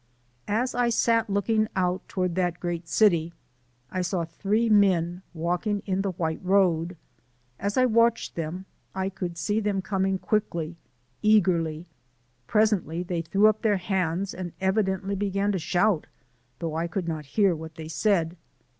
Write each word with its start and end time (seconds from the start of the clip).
As 0.47 0.73
I 0.73 0.89
sat 0.89 1.29
looking 1.29 1.67
out 1.75 2.01
toward 2.09 2.33
that 2.33 2.59
great 2.59 2.87
city, 2.87 3.33
I 3.91 4.01
saw 4.01 4.25
three 4.25 4.67
men 4.67 5.21
walking 5.31 5.83
in 5.85 6.01
the 6.01 6.09
white 6.13 6.39
road. 6.43 6.97
As 7.59 7.77
I 7.77 7.85
watched 7.85 8.33
them, 8.33 8.65
I 8.95 9.09
could 9.09 9.37
see 9.37 9.59
them 9.59 9.83
coming 9.83 10.17
quickly, 10.17 10.75
eagerly. 11.21 11.85
Presently 12.47 13.03
they 13.03 13.21
threw 13.21 13.45
up 13.45 13.61
their 13.61 13.77
hands 13.77 14.33
and 14.33 14.53
evidently 14.59 15.13
began 15.13 15.51
to 15.51 15.59
shout, 15.59 16.07
though 16.57 16.73
I 16.73 16.87
could 16.87 17.07
not 17.07 17.25
hear 17.37 17.55
what 17.55 17.75
they 17.75 17.87
said. 17.87 18.35